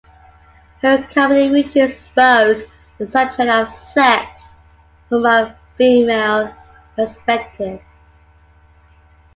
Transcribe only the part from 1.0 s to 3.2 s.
comedy routines exposed the